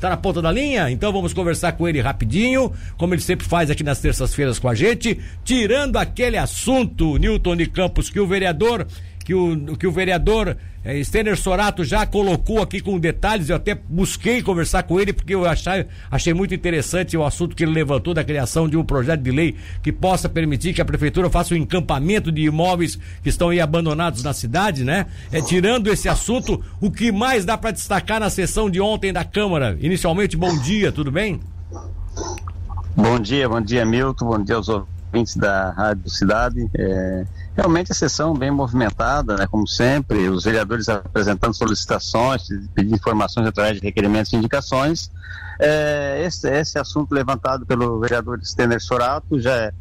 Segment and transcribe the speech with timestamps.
[0.00, 0.88] Tá na ponta da linha?
[0.92, 4.74] Então vamos conversar com ele rapidinho, como ele sempre faz aqui nas terças-feiras com a
[4.76, 8.86] gente, tirando aquele assunto, Newton de Campos, que o vereador
[9.28, 13.50] que o, que o vereador é, Stener Sorato já colocou aqui com detalhes.
[13.50, 17.62] Eu até busquei conversar com ele porque eu achei, achei muito interessante o assunto que
[17.62, 21.28] ele levantou da criação de um projeto de lei que possa permitir que a prefeitura
[21.28, 25.04] faça um encampamento de imóveis que estão aí abandonados na cidade, né?
[25.30, 29.24] É, tirando esse assunto, o que mais dá para destacar na sessão de ontem da
[29.24, 29.76] Câmara?
[29.78, 31.38] Inicialmente, bom dia, tudo bem?
[32.96, 34.97] Bom dia, bom dia, Milton, bom dia aos ouvintes
[35.36, 36.70] da Rádio Cidade.
[36.74, 37.24] É,
[37.56, 42.42] realmente a sessão bem movimentada, né, como sempre, os vereadores apresentando solicitações,
[42.74, 45.10] pedindo informações através de requerimentos e indicações.
[45.58, 49.72] É, esse, esse assunto levantado pelo vereador Stener Sorato já é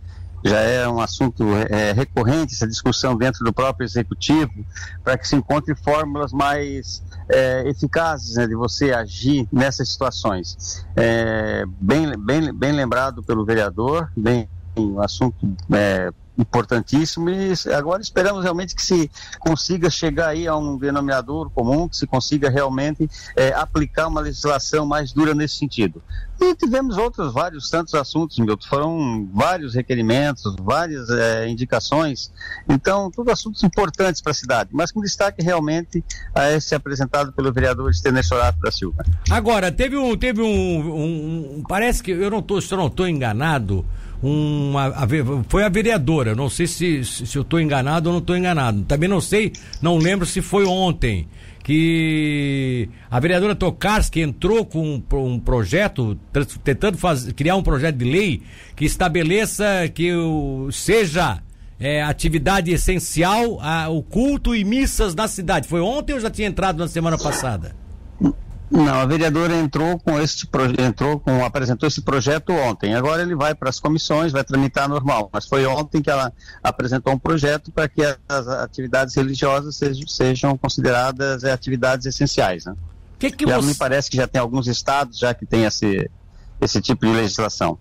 [0.43, 4.65] já é um assunto é, recorrente, essa discussão dentro do próprio executivo,
[5.03, 10.85] para que se encontre fórmulas mais é, eficazes né, de você agir nessas situações.
[10.95, 15.35] É, bem, bem, bem lembrado pelo vereador, bem um assunto
[15.71, 21.89] é, importantíssimo e agora esperamos realmente que se consiga chegar aí a um denominador comum,
[21.89, 26.01] que se consiga realmente é, aplicar uma legislação mais dura nesse sentido.
[26.39, 32.31] E tivemos outros vários tantos assuntos, Milton, foram vários requerimentos, várias é, indicações,
[32.69, 36.03] então, tudo assuntos importantes para a cidade, mas com destaque realmente
[36.35, 39.03] a esse apresentado pelo vereador Stener Sorato da Silva.
[39.31, 43.83] Agora, teve um, teve um, um, parece que eu não estou, eu não estou enganado,
[44.21, 45.07] uma, a,
[45.47, 48.83] foi a vereadora, não sei se, se eu estou enganado ou não estou enganado.
[48.83, 51.27] Também não sei, não lembro se foi ontem
[51.63, 56.17] que a vereadora Tokarski entrou com um, um projeto,
[56.63, 56.97] tentando
[57.35, 58.41] criar um projeto de lei
[58.75, 61.41] que estabeleça que o, seja
[61.79, 65.67] é, atividade essencial a, o culto e missas na cidade.
[65.67, 67.75] Foi ontem ou já tinha entrado na semana passada?
[68.69, 72.95] Não, a vereadora entrou com esse entrou com apresentou esse projeto ontem.
[72.95, 75.29] Agora ele vai para as comissões, vai tramitar normal.
[75.31, 80.57] Mas foi ontem que ela apresentou um projeto para que as atividades religiosas sejam, sejam
[80.57, 82.65] consideradas é, atividades essenciais.
[82.65, 82.75] Né?
[83.17, 83.65] Que que você...
[83.65, 86.09] Me parece que já tem alguns estados já que tem esse
[86.59, 87.77] esse tipo de legislação.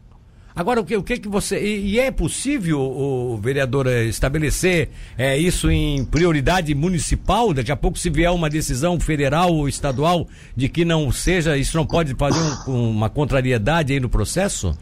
[0.57, 1.61] Agora, o que, o que, que você.
[1.61, 7.53] E, e é possível, o vereador, eh, estabelecer é, isso em prioridade municipal?
[7.53, 11.77] Daqui a pouco, se vier uma decisão federal ou estadual de que não seja, isso
[11.77, 14.75] não pode fazer um, uma contrariedade aí no processo?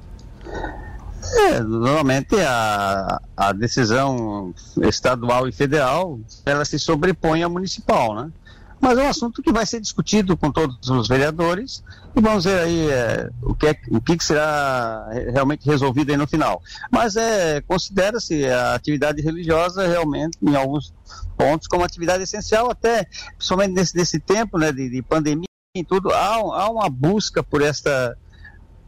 [1.49, 8.31] É, normalmente a, a decisão estadual e federal ela se sobrepõe à municipal, né?
[8.81, 11.83] Mas é um assunto que vai ser discutido com todos os vereadores
[12.15, 16.27] e vamos ver aí é, o, que é, o que será realmente resolvido aí no
[16.27, 16.63] final.
[16.91, 20.93] Mas é, considera-se a atividade religiosa realmente, em alguns
[21.37, 25.45] pontos, como atividade essencial, até principalmente nesse, nesse tempo né, de, de pandemia
[25.77, 28.17] e tudo, há, há uma busca por esta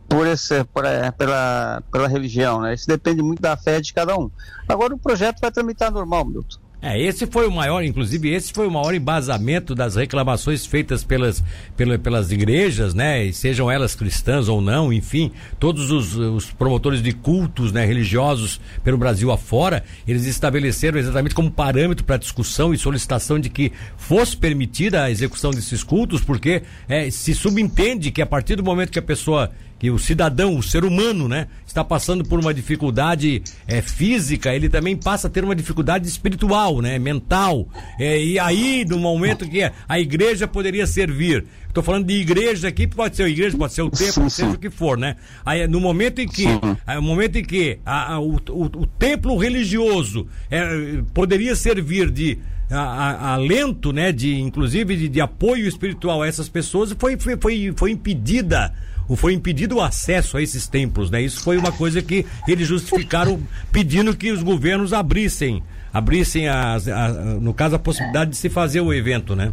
[0.08, 2.74] por esse, por, é, pela, pela religião, né?
[2.74, 4.30] Isso depende muito da fé de cada um.
[4.68, 6.58] Agora o projeto vai tramitar normal, Milton.
[6.82, 11.42] É, esse foi o maior, inclusive esse foi o maior embasamento das reclamações feitas pelas,
[11.74, 13.24] pela, pelas igrejas, né?
[13.24, 18.60] E sejam elas cristãs ou não, enfim, todos os, os promotores de cultos né, religiosos
[18.84, 24.36] pelo Brasil afora, eles estabeleceram exatamente como parâmetro para discussão e solicitação de que fosse
[24.36, 28.98] permitida a execução desses cultos, porque é, se subentende que a partir do momento que
[28.98, 33.82] a pessoa que o cidadão, o ser humano, né, está passando por uma dificuldade é,
[33.82, 37.68] física, ele também passa a ter uma dificuldade espiritual, né, mental.
[37.98, 42.86] É, e aí, no momento que a igreja poderia servir, estou falando de igreja aqui,
[42.86, 45.16] pode ser a igreja, pode ser o templo, seja o que for, né?
[45.44, 49.36] Aí, no momento em que, no momento em que a, a, o, o, o, templo
[49.36, 52.38] religioso é, poderia servir de
[52.70, 57.74] a, alento, né, de inclusive de, de, apoio espiritual a essas pessoas, foi, foi, foi,
[57.76, 58.72] foi impedida
[59.14, 61.20] foi impedido o acesso a esses templos, né?
[61.20, 63.40] Isso foi uma coisa que eles justificaram
[63.70, 65.62] pedindo que os governos abrissem,
[65.92, 67.08] abrissem as, a,
[67.40, 69.52] no caso a possibilidade de se fazer o evento, né?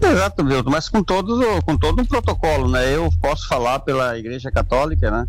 [0.00, 2.94] Exato, Milton, mas com todo, com todo um protocolo, né?
[2.94, 5.26] Eu posso falar pela Igreja Católica, né?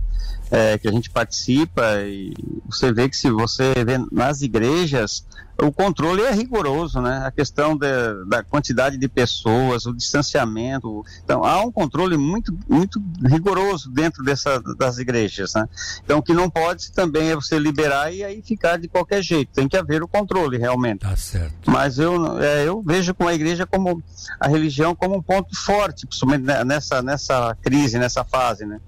[0.58, 2.34] É, que a gente participa e
[2.66, 5.26] você vê que se você vê nas igrejas
[5.58, 7.24] o controle é rigoroso, né?
[7.26, 7.88] A questão de,
[8.28, 11.04] da quantidade de pessoas, o distanciamento.
[11.24, 15.68] Então, há um controle muito, muito rigoroso dentro dessa, das igrejas, né?
[16.04, 19.54] Então, o que não pode também é você liberar e aí ficar de qualquer jeito.
[19.54, 21.00] Tem que haver o controle, realmente.
[21.00, 21.72] Tá certo.
[21.72, 24.04] Mas eu, é, eu vejo com a igreja como
[24.40, 28.80] a religião como um ponto forte, principalmente nessa, nessa crise, nessa fase, né?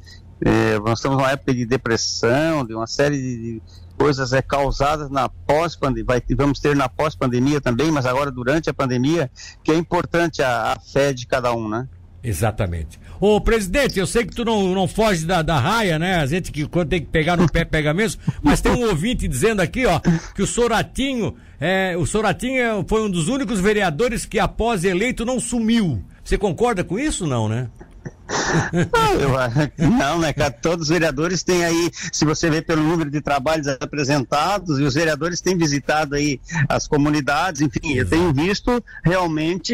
[0.42, 3.62] É, nós estamos numa época de depressão, de uma série de
[3.98, 9.32] coisas é causadas na pós-pandemia, vamos ter na pós-pandemia também, mas agora durante a pandemia,
[9.64, 11.88] que é importante a, a fé de cada um, né?
[12.24, 13.00] Exatamente.
[13.20, 16.16] Ô, presidente, eu sei que tu não, não foge da, da raia, né?
[16.16, 18.22] A gente que quando tem que pegar no pé, pega mesmo.
[18.44, 20.00] Mas tem um ouvinte dizendo aqui, ó,
[20.36, 25.40] que o Soratinho, é, o Soratinho foi um dos únicos vereadores que após eleito não
[25.40, 26.04] sumiu.
[26.24, 27.70] Você concorda com isso, não, né?
[29.78, 30.52] não, né, cara?
[30.52, 34.94] Todos os vereadores têm aí, se você vê pelo número de trabalhos apresentados, e os
[34.94, 39.74] vereadores têm visitado aí as comunidades, enfim, eu tenho visto realmente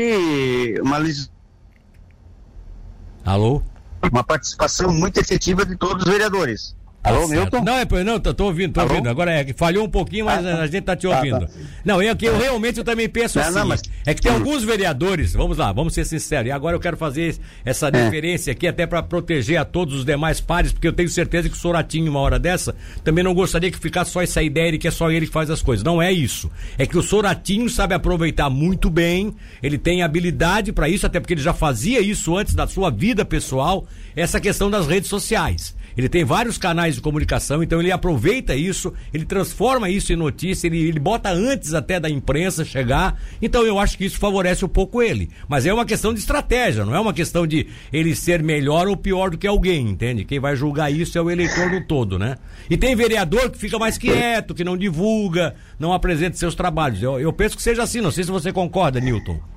[0.82, 1.00] uma
[3.26, 3.62] Alô?
[4.12, 6.76] Uma participação muito efetiva de todos os vereadores.
[7.04, 7.64] Alô, tá Milton?
[7.66, 8.92] Não, é, não, tô, tô ouvindo, tô Alô?
[8.92, 9.10] ouvindo.
[9.10, 10.62] Agora é que falhou um pouquinho, mas ah, tá.
[10.62, 11.36] a gente tá te ouvindo.
[11.36, 11.54] Ah, tá.
[11.84, 13.56] Não, é que eu realmente eu também penso não, assim.
[13.56, 13.82] Não, mas...
[14.06, 16.48] É que tem alguns vereadores, vamos lá, vamos ser sinceros.
[16.48, 17.36] E agora eu quero fazer
[17.66, 17.92] essa é.
[17.92, 21.56] diferença aqui até para proteger a todos os demais pares, porque eu tenho certeza que
[21.56, 22.74] o Soratinho, uma hora dessa,
[23.04, 25.50] também não gostaria que ficasse só essa ideia de que é só ele que faz
[25.50, 25.84] as coisas.
[25.84, 26.50] Não é isso.
[26.78, 31.34] É que o Soratinho sabe aproveitar muito bem, ele tem habilidade para isso, até porque
[31.34, 33.86] ele já fazia isso antes da sua vida pessoal,
[34.16, 35.76] essa questão das redes sociais.
[35.98, 40.68] Ele tem vários canais de comunicação, então ele aproveita isso, ele transforma isso em notícia,
[40.68, 43.20] ele, ele bota antes até da imprensa chegar.
[43.42, 45.30] Então eu acho que isso favorece um pouco ele.
[45.48, 48.98] Mas é uma questão de estratégia, não é uma questão de ele ser melhor ou
[48.98, 50.26] pior do que alguém, entende?
[50.26, 52.38] Quem vai julgar isso é o eleitor no todo, né?
[52.70, 57.02] E tem vereador que fica mais quieto, que não divulga, não apresenta seus trabalhos.
[57.02, 59.53] Eu, eu penso que seja assim, não sei se você concorda, Newton.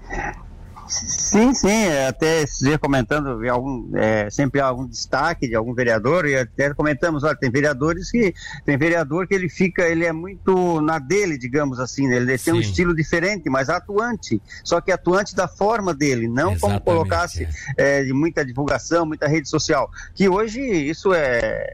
[0.89, 6.27] Sim, sim, é, até dia comentando algum, é, sempre há algum destaque de algum vereador,
[6.27, 8.35] e até comentamos, olha, tem vereadores que,
[8.65, 12.17] tem vereador que ele fica, ele é muito na dele, digamos assim, né?
[12.17, 12.53] ele tem sim.
[12.53, 17.49] um estilo diferente, mas atuante, só que atuante da forma dele, não Exatamente, como colocasse
[17.77, 18.01] é.
[18.01, 21.67] É, de muita divulgação, muita rede social, que hoje isso é,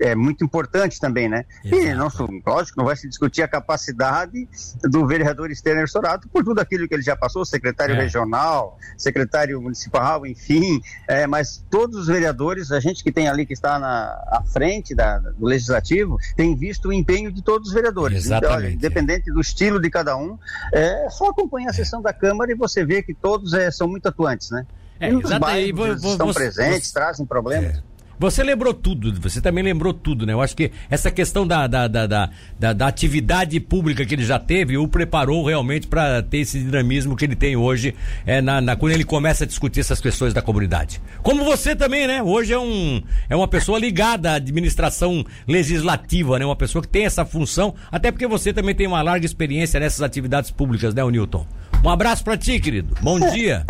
[0.00, 1.44] é é muito importante também, né?
[1.64, 1.82] Exato.
[1.82, 4.48] E não, lógico, não vai se discutir a capacidade
[4.82, 7.98] do vereador Stener Sorato por tudo aquilo que ele já passou, secretário é.
[7.98, 13.52] regional, secretário municipal, enfim, é, mas todos os vereadores, a gente que tem ali que
[13.52, 18.24] está na à frente da, do legislativo, tem visto o empenho de todos os vereadores.
[18.24, 18.46] Exatamente.
[18.46, 20.38] Então, olha, independente do estilo de cada um,
[20.72, 24.06] é só acompanhar a sessão da Câmara e você vê que todos é, são muito
[24.06, 24.66] atuantes, né?
[24.98, 25.72] É, exatamente.
[26.04, 27.78] estão presentes, trazem problemas.
[27.78, 27.89] É.
[28.20, 30.34] Você lembrou tudo, você também lembrou tudo, né?
[30.34, 34.38] Eu acho que essa questão da, da, da, da, da atividade pública que ele já
[34.38, 37.94] teve o preparou realmente para ter esse dinamismo que ele tem hoje
[38.26, 41.00] é, na, na, quando ele começa a discutir essas questões da comunidade.
[41.22, 42.22] Como você também, né?
[42.22, 46.44] Hoje é, um, é uma pessoa ligada à administração legislativa, né?
[46.44, 50.02] Uma pessoa que tem essa função, até porque você também tem uma larga experiência nessas
[50.02, 51.46] atividades públicas, né, o Newton?
[51.82, 52.94] Um abraço para ti, querido.
[53.00, 53.64] Bom dia.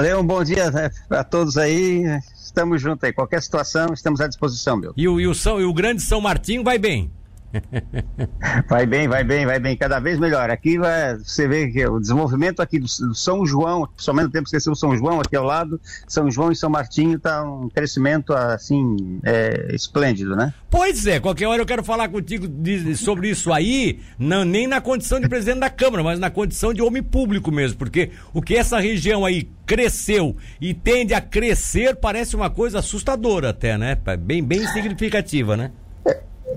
[0.00, 2.02] Leão, bom dia né, a todos aí
[2.50, 3.12] estamos juntos aí.
[3.12, 4.92] Qualquer situação, estamos à disposição, meu.
[4.96, 7.10] E o, e o, São, e o grande São Martinho vai bem?
[8.68, 10.50] vai bem, vai bem, vai bem, cada vez melhor.
[10.50, 14.48] Aqui vai, você vê que o desenvolvimento aqui do, São João, somente no tempo que
[14.48, 18.32] esqueceu o São João aqui ao lado, São João e São Martinho está um crescimento
[18.32, 20.54] assim é, esplêndido, né?
[20.70, 24.80] Pois é, qualquer hora eu quero falar contigo de, sobre isso aí, não, nem na
[24.80, 28.56] condição de presidente da Câmara, mas na condição de homem público mesmo, porque o que
[28.56, 33.96] essa região aí cresceu e tende a crescer parece uma coisa assustadora até, né?
[34.18, 35.72] Bem, bem significativa, né?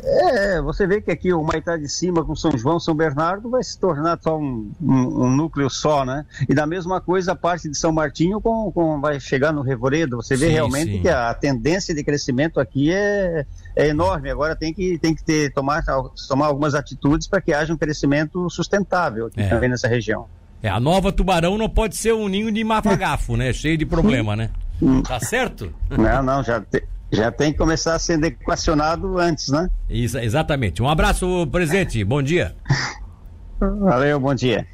[0.01, 3.63] É, você vê que aqui o Maitá de cima com São João, São Bernardo vai
[3.63, 6.25] se tornar só um, um, um, núcleo só, né?
[6.48, 10.18] E da mesma coisa a parte de São Martinho com, com vai chegar no Revoredo.
[10.18, 11.01] Você vê sim, realmente sim.
[11.01, 14.29] que a, tendência de crescimento aqui é, é enorme.
[14.29, 15.84] Agora tem que, tem que ter, tomar,
[16.27, 19.48] tomar algumas atitudes para que haja um crescimento sustentável aqui é.
[19.48, 20.25] também nessa região.
[20.62, 23.51] É, a nova Tubarão não pode ser um ninho de mafagafo, né?
[23.51, 24.50] Cheio de problema, né?
[24.82, 25.01] Hum.
[25.01, 25.74] Tá certo?
[25.89, 26.84] Não, não, já, te,
[27.15, 29.70] já tem que começar a ser equacionado antes, né?
[29.89, 30.82] Isso, exatamente.
[30.82, 32.03] Um abraço, presidente.
[32.03, 32.55] Bom dia.
[33.60, 34.67] Valeu, bom dia.